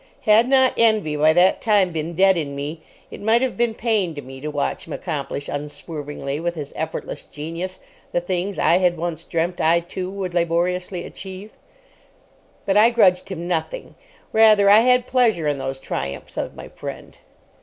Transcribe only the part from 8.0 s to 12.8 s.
the things I had once dreamt I, too, would laboriously achieve. But